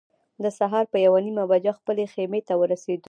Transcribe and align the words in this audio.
د 0.43 0.45
سهار 0.59 0.85
په 0.91 0.97
یوه 1.05 1.19
نیمه 1.25 1.43
بجه 1.51 1.71
خپلې 1.79 2.05
خیمې 2.13 2.41
ته 2.47 2.53
ورسېدو. 2.57 2.99